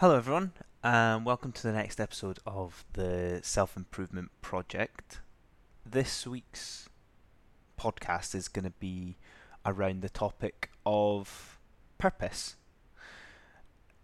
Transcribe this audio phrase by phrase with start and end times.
[0.00, 0.52] Hello, everyone,
[0.84, 5.20] and welcome to the next episode of the Self Improvement Project.
[5.86, 6.90] This week's
[7.80, 9.16] podcast is going to be
[9.64, 11.58] around the topic of
[11.96, 12.56] purpose.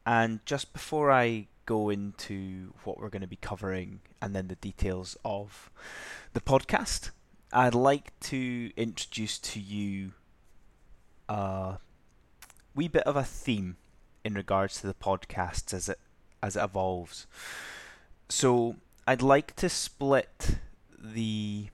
[0.07, 4.55] And just before I go into what we're going to be covering and then the
[4.55, 5.71] details of
[6.33, 7.11] the podcast,
[7.53, 10.13] I'd like to introduce to you
[11.29, 11.77] a
[12.75, 13.77] wee bit of a theme
[14.25, 15.99] in regards to the podcasts as it
[16.43, 17.27] as it evolves.
[18.29, 20.57] So I'd like to split
[20.99, 21.69] the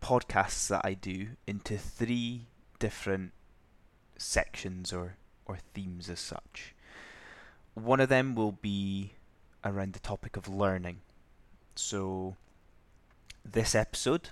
[0.00, 2.46] podcasts that I do into three
[2.78, 3.32] different
[4.16, 5.16] sections or
[5.46, 6.74] or themes as such.
[7.74, 9.12] One of them will be
[9.64, 11.00] around the topic of learning.
[11.74, 12.36] So
[13.44, 14.30] this episode,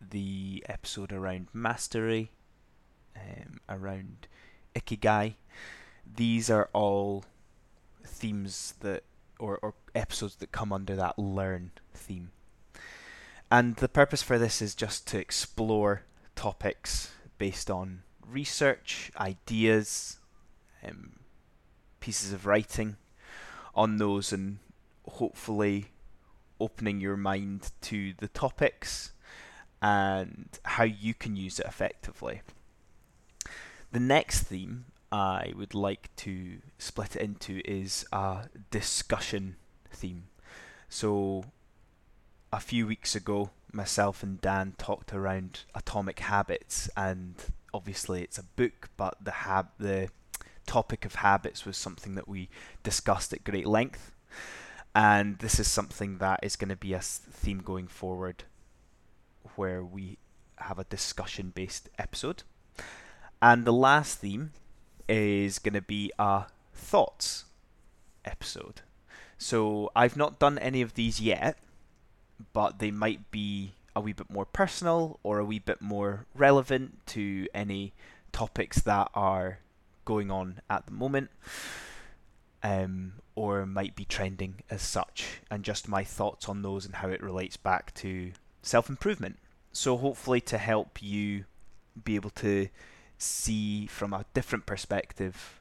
[0.00, 2.30] the episode around mastery,
[3.16, 4.26] um, around
[4.74, 5.34] ikigai,
[6.16, 7.24] these are all
[8.04, 9.04] themes that
[9.38, 12.30] or, or episodes that come under that learn theme.
[13.50, 16.02] And the purpose for this is just to explore
[16.34, 20.18] topics based on research, ideas,
[20.84, 21.12] um,
[22.00, 22.96] pieces of writing
[23.74, 24.58] on those, and
[25.06, 25.86] hopefully
[26.60, 29.12] opening your mind to the topics
[29.80, 32.42] and how you can use it effectively.
[33.92, 39.56] The next theme I would like to split it into is a discussion
[39.90, 40.24] theme.
[40.88, 41.44] So,
[42.52, 47.34] a few weeks ago, myself and Dan talked around atomic habits, and
[47.72, 50.08] obviously it's a book, but the hab the
[50.66, 52.48] topic of habits was something that we
[52.82, 54.12] discussed at great length,
[54.94, 58.44] and this is something that is going to be a theme going forward,
[59.56, 60.18] where we
[60.56, 62.42] have a discussion-based episode.
[63.40, 64.52] And the last theme
[65.08, 67.44] is going to be a thoughts
[68.24, 68.82] episode.
[69.38, 71.58] So I've not done any of these yet,
[72.52, 77.06] but they might be a wee bit more personal or a wee bit more relevant
[77.06, 77.92] to any
[78.32, 79.58] topics that are
[80.04, 81.30] going on at the moment.
[82.62, 87.08] Um, or might be trending as such, and just my thoughts on those and how
[87.08, 88.32] it relates back to
[88.62, 89.38] self improvement.
[89.72, 91.44] So, hopefully, to help you
[92.02, 92.68] be able to
[93.18, 95.60] see from a different perspective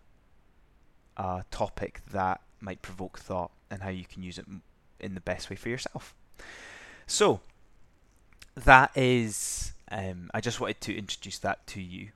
[1.17, 4.45] a topic that might provoke thought and how you can use it
[4.99, 6.13] in the best way for yourself.
[7.05, 7.41] So,
[8.55, 12.09] that is, um, I just wanted to introduce that to you,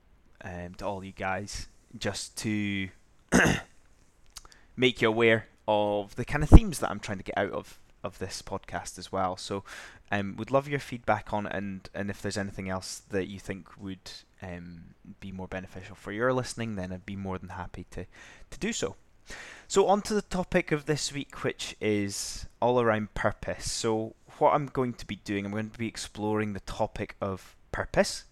[0.43, 2.89] um, to all you guys, just to
[4.75, 7.79] make you aware of the kind of themes that I'm trying to get out of
[8.03, 9.37] of this podcast as well.
[9.37, 9.63] So,
[10.11, 13.39] um, would love your feedback on it, and and if there's anything else that you
[13.39, 17.85] think would um, be more beneficial for your listening, then I'd be more than happy
[17.91, 18.05] to,
[18.49, 18.95] to do so.
[19.67, 23.71] So, on to the topic of this week, which is all around purpose.
[23.71, 27.55] So, what I'm going to be doing, I'm going to be exploring the topic of
[27.71, 28.25] purpose.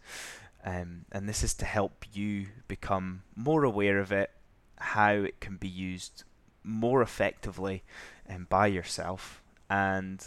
[0.66, 4.32] Um, and this is to help you become more aware of it,
[4.78, 6.24] how it can be used
[6.64, 7.84] more effectively
[8.26, 10.26] and by yourself, and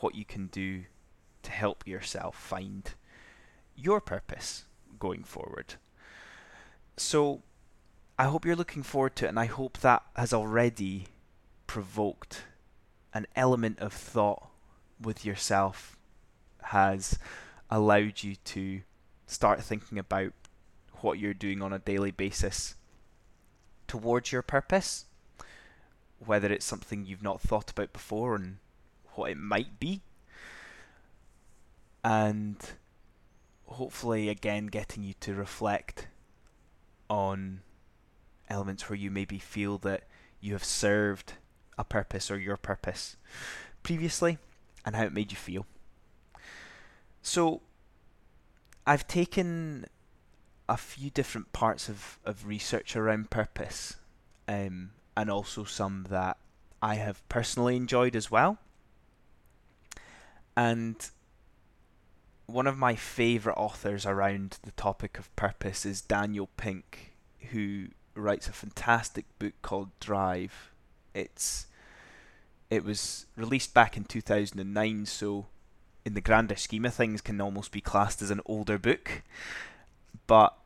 [0.00, 0.84] what you can do
[1.42, 2.94] to help yourself find
[3.74, 4.64] your purpose
[4.98, 5.74] going forward.
[6.96, 7.42] So
[8.18, 11.08] I hope you're looking forward to it, and I hope that has already
[11.66, 12.44] provoked
[13.12, 14.48] an element of thought
[15.00, 15.96] with yourself,
[16.62, 17.18] has
[17.70, 18.82] allowed you to
[19.26, 20.32] start thinking about
[21.00, 22.76] what you're doing on a daily basis
[23.86, 25.05] towards your purpose,
[26.24, 28.58] whether it's something you've not thought about before and
[29.14, 30.02] what it might be.
[32.04, 32.56] And
[33.66, 36.08] hopefully again getting you to reflect
[37.10, 37.60] on
[38.48, 40.04] elements where you maybe feel that
[40.40, 41.34] you have served
[41.76, 43.16] a purpose or your purpose
[43.82, 44.38] previously
[44.84, 45.66] and how it made you feel.
[47.22, 47.60] So
[48.86, 49.86] I've taken
[50.68, 53.96] a few different parts of, of research around purpose
[54.48, 56.36] um, and also some that
[56.82, 58.58] I have personally enjoyed as well.
[60.56, 60.96] And
[62.46, 67.14] one of my favourite authors around the topic of purpose is Daniel Pink,
[67.50, 70.70] who writes a fantastic book called Drive.
[71.14, 71.66] It's
[72.70, 75.46] it was released back in 2009, so
[76.04, 79.22] in the grander scheme of things, can almost be classed as an older book,
[80.26, 80.56] but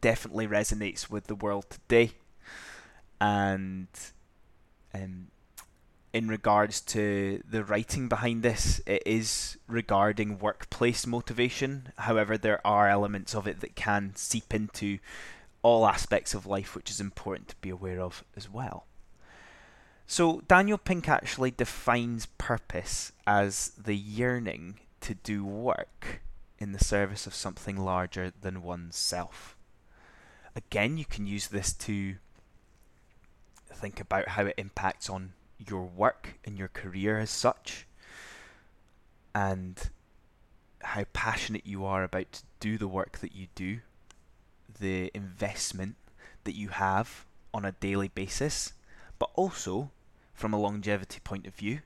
[0.00, 2.12] definitely resonates with the world today.
[3.20, 3.88] And
[4.94, 5.28] um,
[6.12, 11.92] in regards to the writing behind this, it is regarding workplace motivation.
[11.98, 14.98] However, there are elements of it that can seep into
[15.62, 18.86] all aspects of life, which is important to be aware of as well.
[20.06, 26.22] So, Daniel Pink actually defines purpose as the yearning to do work
[26.58, 29.56] in the service of something larger than oneself.
[30.54, 32.16] Again, you can use this to
[33.76, 37.86] think about how it impacts on your work and your career as such,
[39.34, 39.90] and
[40.82, 43.80] how passionate you are about to do the work that you do,
[44.80, 45.96] the investment
[46.44, 48.72] that you have on a daily basis,
[49.18, 49.90] but also
[50.32, 51.80] from a longevity point of view,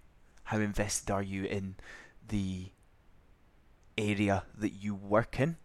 [0.44, 1.76] how invested are you in
[2.28, 2.66] the
[3.96, 5.56] area that you work in?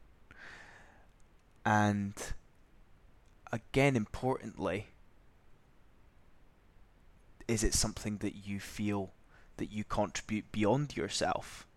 [1.66, 2.14] And
[3.52, 4.88] again, importantly,
[7.48, 9.14] is it something that you feel
[9.58, 11.68] that you contribute beyond yourself?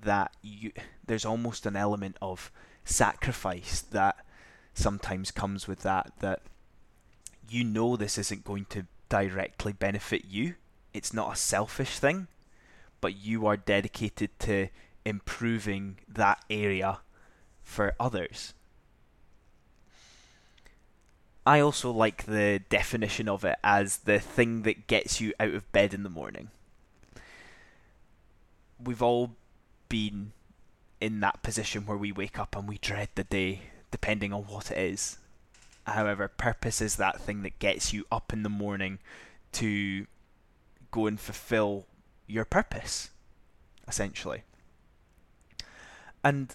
[0.00, 0.72] That you
[1.06, 2.50] there's almost an element of
[2.84, 4.16] sacrifice that
[4.74, 6.40] sometimes comes with that that
[7.48, 10.54] you know this isn't going to directly benefit you.
[10.94, 12.28] It's not a selfish thing,
[13.00, 14.68] but you are dedicated to
[15.04, 17.00] improving that area
[17.62, 18.54] for others.
[21.44, 25.70] I also like the definition of it as the thing that gets you out of
[25.72, 26.50] bed in the morning.
[28.82, 29.32] We've all
[29.88, 30.32] been
[31.00, 34.70] in that position where we wake up and we dread the day, depending on what
[34.70, 35.18] it is.
[35.84, 39.00] However, purpose is that thing that gets you up in the morning
[39.52, 40.06] to
[40.92, 41.86] go and fulfill
[42.28, 43.10] your purpose,
[43.88, 44.44] essentially.
[46.22, 46.54] And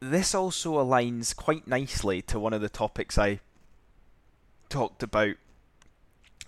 [0.00, 3.38] this also aligns quite nicely to one of the topics I
[4.68, 5.36] talked about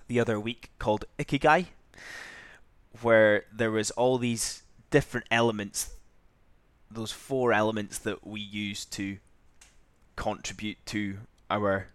[0.09, 1.67] the other week called Ikigai,
[3.01, 5.95] where there was all these different elements,
[6.91, 9.19] those four elements that we use to
[10.17, 11.19] contribute to
[11.49, 11.89] our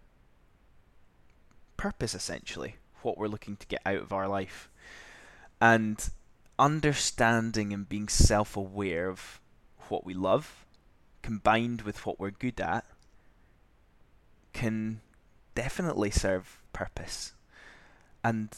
[1.76, 4.68] purpose essentially, what we're looking to get out of our life.
[5.60, 6.08] And
[6.58, 9.40] understanding and being self aware of
[9.88, 10.64] what we love
[11.22, 12.84] combined with what we're good at
[14.52, 15.00] can
[15.56, 17.32] definitely serve purpose.
[18.22, 18.50] And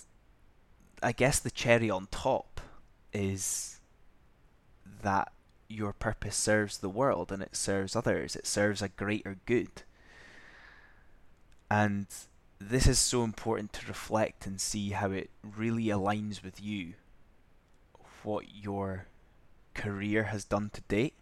[1.02, 2.60] I guess the cherry on top
[3.14, 3.80] is
[5.02, 5.32] that
[5.68, 8.36] your purpose serves the world and it serves others.
[8.36, 9.82] It serves a greater good.
[11.70, 12.06] And
[12.58, 16.94] this is so important to reflect and see how it really aligns with you,
[18.24, 19.06] what your
[19.74, 21.14] career has done to date,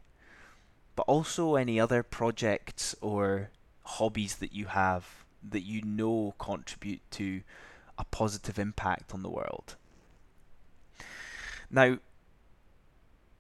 [0.95, 3.51] but also any other projects or
[3.83, 7.43] hobbies that you have that you know contribute to
[7.99, 9.77] a positive impact on the world.
[11.71, 11.99] Now,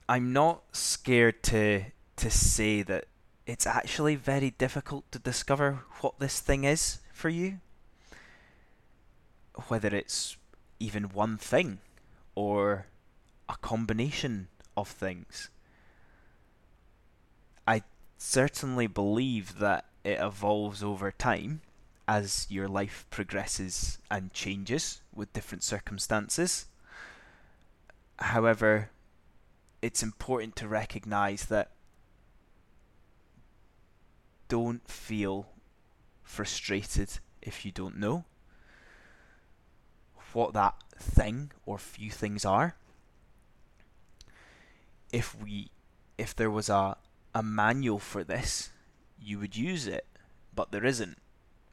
[0.09, 1.85] I'm not scared to
[2.17, 3.05] to say that
[3.47, 7.61] it's actually very difficult to discover what this thing is for you.
[9.69, 10.37] Whether it's
[10.81, 11.79] even one thing
[12.35, 12.87] or
[13.49, 15.51] a combination of things.
[17.67, 17.83] I
[18.19, 21.63] certainly believe that it evolves over time
[22.09, 26.67] as your life progresses and changes with different circumstances.
[28.19, 28.91] However,
[29.83, 31.73] it's important to recognize that
[34.49, 35.49] don't feel
[36.23, 38.25] frustrated if you don't know
[40.33, 42.77] what that thing or few things are.
[45.13, 45.71] If we
[46.19, 46.97] if there was a
[47.35, 48.71] a manual for this,
[49.19, 50.07] you would use it,
[50.55, 51.19] but there isn't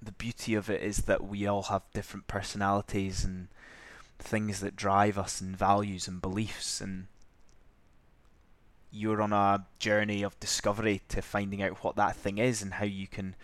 [0.06, 3.48] the beauty of it is that we all have different personalities and
[4.20, 7.08] things that drive us and values and beliefs and
[8.92, 12.86] you're on a journey of discovery to finding out what that thing is and how
[12.86, 13.36] you can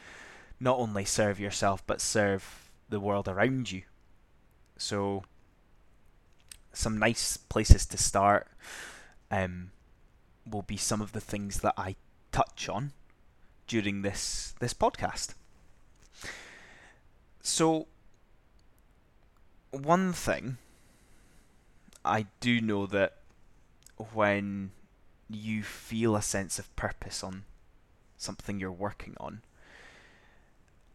[0.60, 3.82] not only serve yourself but serve the world around you.
[4.78, 5.24] So
[6.72, 8.48] some nice places to start
[9.32, 9.72] um,
[10.50, 11.96] will be some of the things that I
[12.32, 12.94] touch on
[13.68, 15.34] during this this podcast.
[17.41, 17.88] So,
[19.72, 20.58] one thing
[22.03, 23.17] I do know that
[24.13, 24.72] when
[25.29, 27.43] you feel a sense of purpose on
[28.17, 29.41] something you're working on,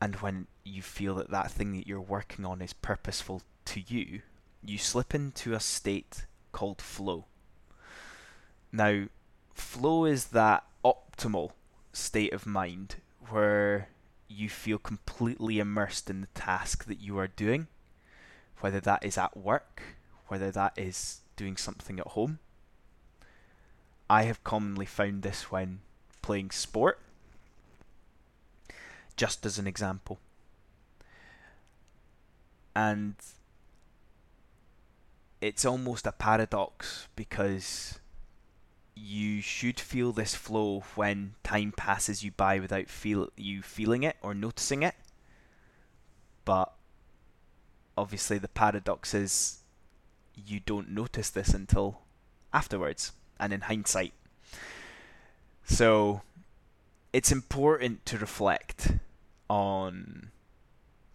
[0.01, 4.23] and when you feel that that thing that you're working on is purposeful to you,
[4.63, 7.27] you slip into a state called flow.
[8.73, 9.07] Now,
[9.55, 11.53] flow is that optimal
[11.93, 12.97] state of mind
[13.31, 13.89] where
[14.29, 17.69] you feel completely immersed in the task that you are doing,
[18.61, 19.83] whether that is at work,
[20.29, 22.39] whether that is doing something at home.
[24.09, 25.81] I have commonly found this when
[26.23, 27.01] playing sport.
[29.17, 30.19] Just as an example,
[32.75, 33.15] And
[35.41, 38.01] it's almost a paradox because
[38.97, 44.17] you should feel this flow when time passes you by without feel you feeling it
[44.23, 44.95] or noticing it.
[46.45, 46.73] But
[47.97, 49.59] obviously the paradox is
[50.35, 52.01] you don't notice this until
[52.53, 54.13] afterwards and in hindsight.
[55.65, 56.23] So
[57.13, 58.93] it's important to reflect
[59.49, 60.31] on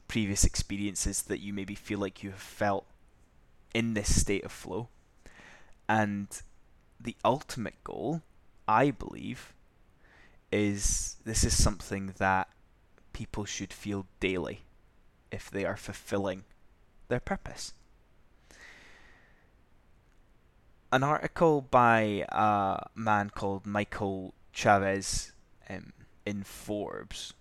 [0.08, 2.86] previous experiences that you maybe feel like you have felt
[3.74, 4.90] in this state of flow.
[5.88, 6.28] And
[7.00, 8.22] the ultimate goal,
[8.68, 9.54] I believe,
[10.52, 12.50] is this is something that
[13.14, 14.62] people should feel daily
[15.32, 16.44] if they are fulfilling
[17.08, 17.74] their purpose.
[20.92, 25.34] An article by a man called Michael Chavez
[25.70, 25.94] um,
[26.26, 27.34] in Forbes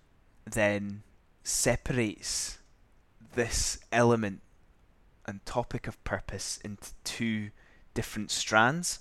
[0.45, 1.03] then
[1.43, 2.59] separates
[3.33, 4.41] this element
[5.25, 7.49] and topic of purpose into two
[7.93, 8.99] different strands.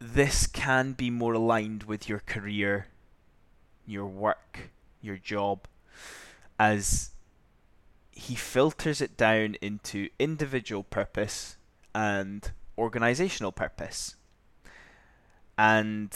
[0.00, 2.86] This can be more aligned with your career,
[3.86, 4.70] your work,
[5.02, 5.68] your job,
[6.58, 7.10] as
[8.10, 11.56] he filters it down into individual purpose
[11.94, 14.16] and organizational purpose.
[15.58, 16.10] And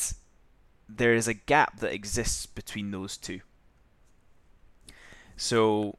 [0.88, 3.40] there is a gap that exists between those two.
[5.36, 5.98] So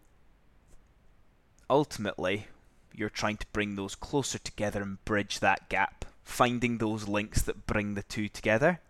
[1.69, 2.47] ultimately,
[2.93, 7.65] you're trying to bring those closer together and bridge that gap, finding those links that
[7.65, 8.81] bring the two together.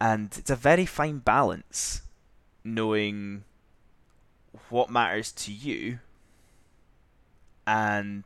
[0.00, 2.02] And it's a very fine balance
[2.62, 3.44] knowing
[4.70, 5.98] what matters to you
[7.66, 8.24] and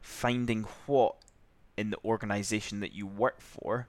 [0.00, 1.16] finding what
[1.76, 3.88] in the organization that you work for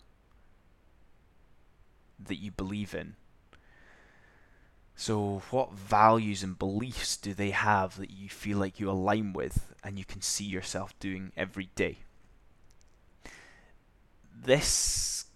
[2.20, 3.16] that you believe in.
[5.00, 9.74] So, what values and beliefs do they have that you feel like you align with
[9.82, 12.00] and you can see yourself doing every day?
[14.36, 15.27] This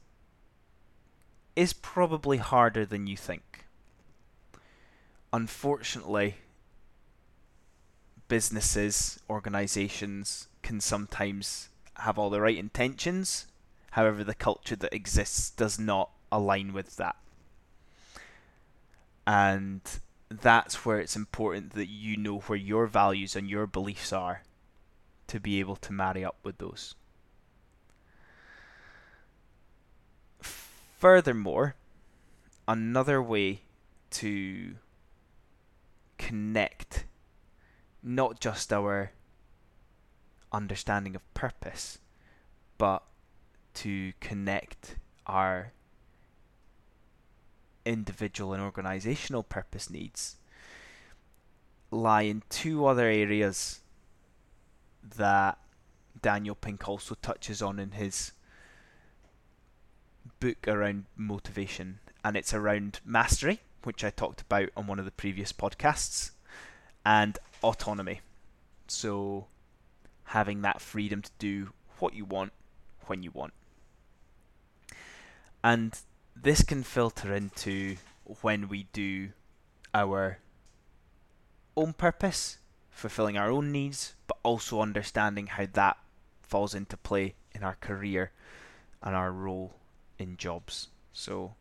[1.56, 3.64] is probably harder than you think.
[5.32, 6.36] Unfortunately,
[8.28, 13.48] businesses, organizations can sometimes have all the right intentions,
[13.92, 17.16] however, the culture that exists does not align with that.
[19.26, 19.82] And
[20.30, 24.44] that's where it's important that you know where your values and your beliefs are
[25.28, 26.96] to be able to marry up with those.
[30.42, 31.76] Furthermore,
[32.68, 33.62] another way
[34.12, 34.76] to
[36.18, 37.06] connect
[38.02, 39.12] not just our
[40.52, 42.00] understanding of purpose,
[42.78, 43.04] but
[43.74, 45.72] to connect our
[47.86, 50.38] individual and organizational purpose needs
[51.94, 53.80] lie in two other areas
[55.18, 55.58] that
[56.22, 58.32] Daniel Pink also touches on in his
[60.40, 65.12] book around motivation, and it's around mastery, which I talked about on one of the
[65.12, 66.32] previous podcasts,
[67.06, 68.22] and autonomy.
[68.88, 69.48] So,
[70.26, 72.54] having that freedom to do what you want
[73.06, 73.54] when you want.
[75.64, 75.98] And
[76.36, 77.98] this can filter into
[78.42, 79.30] when we do
[79.94, 80.40] our
[81.76, 82.58] own purpose,
[82.90, 85.98] fulfilling our own needs, but also understanding how that
[86.42, 88.32] falls into play in our career
[89.02, 89.74] and our role
[90.18, 90.90] in jobs.
[91.12, 91.56] So,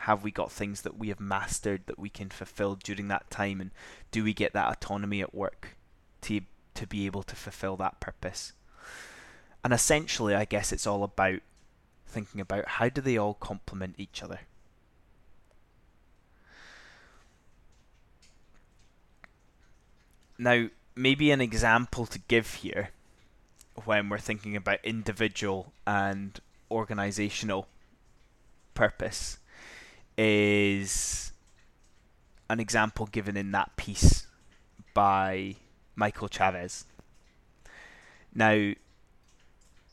[0.00, 3.60] have we got things that we have mastered that we can fulfill during that time,
[3.60, 3.70] and
[4.10, 5.76] do we get that autonomy at work
[6.22, 6.40] to
[6.74, 8.52] to be able to fulfill that purpose?
[9.64, 11.40] And essentially, I guess it's all about
[12.06, 14.40] thinking about how do they all complement each other.
[20.38, 22.90] Now, maybe an example to give here
[23.84, 26.38] when we're thinking about individual and
[26.70, 27.68] organizational
[28.74, 29.38] purpose
[30.16, 31.32] is
[32.48, 34.26] an example given in that piece
[34.94, 35.56] by
[35.94, 36.84] Michael Chavez.
[38.34, 38.72] Now,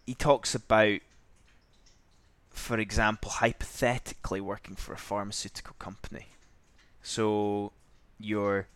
[0.05, 1.00] he talks about
[2.53, 6.27] for example, hypothetically working for a pharmaceutical company.
[7.01, 7.74] So
[8.19, 8.67] your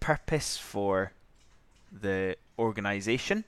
[0.00, 1.12] purpose for
[1.92, 3.44] the organization,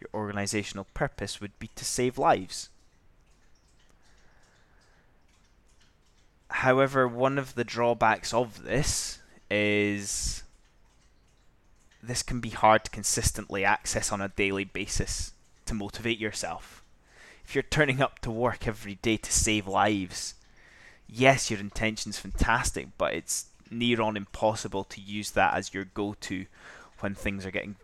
[0.00, 2.70] your organizational purpose would be to save lives.
[6.48, 10.42] However, one of the drawbacks of this is
[12.02, 15.32] this can be hard to consistently access on a daily basis
[15.66, 16.82] to motivate yourself
[17.46, 20.34] if you're turning up to work every day to save lives,
[21.08, 26.46] yes, your intention's fantastic, but it's near on impossible to use that as your go-to
[26.98, 27.76] when things are getting,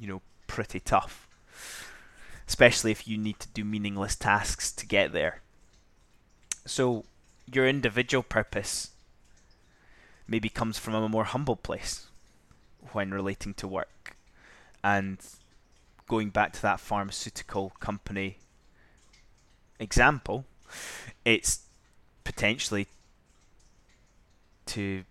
[0.00, 1.26] you know, pretty tough.
[2.46, 5.40] Especially if you need to do meaningless tasks to get there.
[6.64, 7.04] So,
[7.52, 8.90] your individual purpose
[10.28, 12.06] maybe comes from a more humble place
[12.92, 14.16] when relating to work.
[14.84, 15.18] And
[16.06, 18.38] going back to that pharmaceutical company
[19.84, 20.44] example,
[21.24, 21.60] it's
[22.24, 22.88] potentially
[24.66, 25.04] to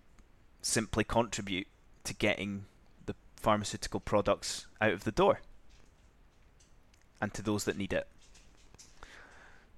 [0.60, 1.66] simply contribute
[2.04, 2.66] to getting
[3.06, 5.40] the pharmaceutical products out of the door
[7.20, 8.06] and to those that need it.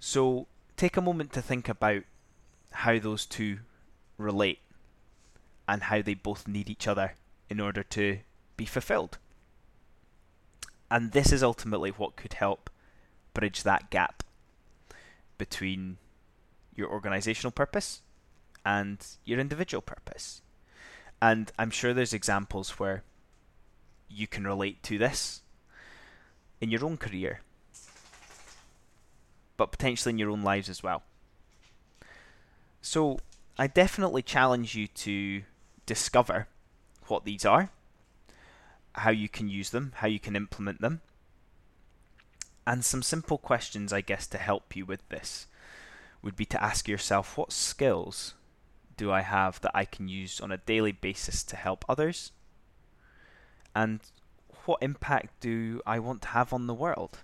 [0.00, 2.02] So take a moment to think about
[2.72, 3.58] how those two
[4.18, 4.60] relate
[5.68, 7.14] and how they both need each other
[7.48, 8.18] in order to
[8.56, 9.18] be fulfilled.
[10.90, 12.70] And this is ultimately what could help
[13.34, 14.22] bridge that gap
[15.38, 15.98] between
[16.74, 18.02] your organizational purpose
[18.64, 20.42] and your individual purpose.
[21.20, 23.02] And I'm sure there's examples where
[24.08, 25.42] you can relate to this
[26.60, 27.40] in your own career,
[29.56, 31.02] but potentially in your own lives as well.
[32.82, 33.18] So
[33.58, 35.42] I definitely challenge you to
[35.86, 36.48] discover
[37.06, 37.70] what these are,
[38.92, 41.00] how you can use them, how you can implement them,
[42.66, 45.46] and some simple questions, I guess, to help you with this
[46.22, 48.34] would be to ask yourself what skills
[48.96, 52.32] do I have that I can use on a daily basis to help others?
[53.74, 54.00] And
[54.64, 57.18] what impact do I want to have on the world?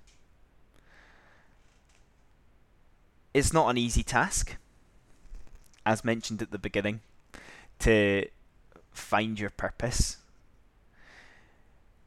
[3.35, 4.57] It's not an easy task,
[5.85, 7.01] as mentioned at the beginning,
[7.81, 8.27] to
[8.93, 10.19] find your purpose.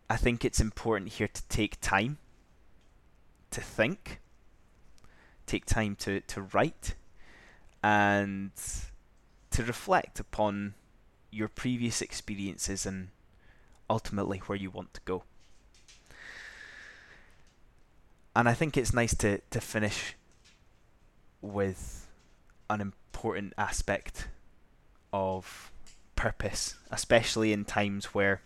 [0.09, 2.19] I think it's important here to take time
[3.55, 4.19] to think,
[5.45, 6.95] take time to, to write,
[7.81, 8.51] and
[9.51, 10.73] to reflect upon
[11.31, 13.07] your previous experiences and
[13.89, 15.23] ultimately where you want to go.
[18.35, 20.15] And I think it's nice to, to finish
[21.41, 22.07] with
[22.69, 24.27] an important aspect
[25.13, 25.71] of
[26.17, 28.41] purpose, especially in times where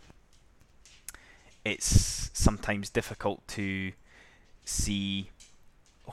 [1.65, 3.93] it's sometimes difficult to
[4.69, 5.32] see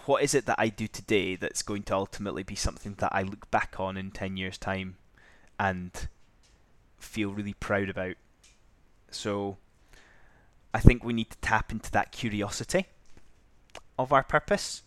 [0.04, 3.22] what is it that I do today that's going to ultimately be something that I
[3.22, 4.96] look back on in 10 years' time
[5.58, 5.90] and
[6.98, 8.16] feel really proud about.
[9.10, 9.56] So
[10.74, 12.86] I think we need to tap into that curiosity
[13.98, 14.82] of our purpose.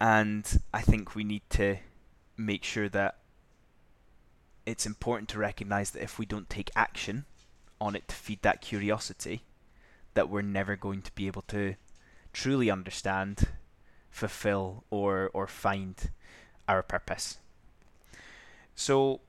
[0.00, 1.76] And I think we need to
[2.36, 3.18] make sure that
[4.66, 7.24] it's important to recognize that if we don't take action
[7.80, 9.42] on it to feed that curiosity,
[10.14, 11.74] that we're never going to be able to
[12.32, 13.48] truly understand,
[14.10, 16.10] fulfill, or or find
[16.68, 17.38] our purpose.
[18.74, 19.20] So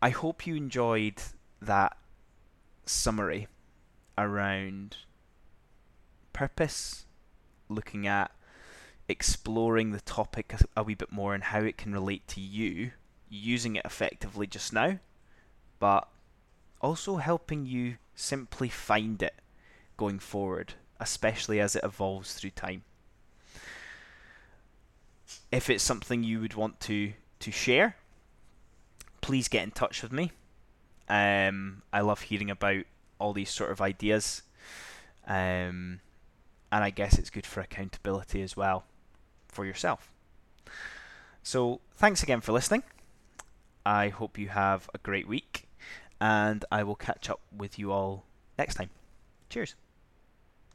[0.00, 1.22] I hope you enjoyed
[1.60, 1.96] that
[2.86, 3.48] summary
[4.16, 4.96] around
[6.32, 7.06] purpose,
[7.68, 8.30] looking at
[9.08, 12.92] exploring the topic a, a wee bit more and how it can relate to you,
[13.28, 14.98] using it effectively just now,
[15.78, 16.08] but
[16.80, 19.34] also helping you simply find it
[19.98, 22.84] going forward, especially as it evolves through time.
[25.52, 27.96] If it's something you would want to to share,
[29.20, 30.32] please get in touch with me.
[31.08, 32.84] Um, I love hearing about
[33.18, 34.42] all these sort of ideas,
[35.26, 36.00] um,
[36.72, 38.84] and I guess it's good for accountability as well
[39.48, 40.10] for yourself.
[41.42, 42.82] So, thanks again for listening.
[43.86, 45.68] I hope you have a great week,
[46.20, 48.24] and I will catch up with you all
[48.58, 48.90] next time.
[49.48, 49.74] Cheers.